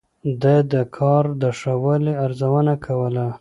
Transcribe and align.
ده 0.41 0.55
د 0.71 0.73
کار 0.97 1.25
د 1.41 1.43
ښه 1.59 1.73
والي 1.83 2.13
ارزونه 2.25 2.73
کوله. 2.85 3.25